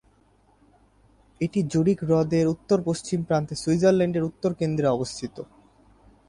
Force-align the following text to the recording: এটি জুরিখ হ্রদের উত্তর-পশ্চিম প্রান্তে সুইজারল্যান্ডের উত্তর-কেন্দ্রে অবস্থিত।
এটি 1.41 1.59
জুরিখ 1.71 1.99
হ্রদের 2.03 2.45
উত্তর-পশ্চিম 2.47 3.19
প্রান্তে 3.23 3.55
সুইজারল্যান্ডের 3.55 4.27
উত্তর-কেন্দ্রে 4.29 4.87
অবস্থিত। 4.87 5.35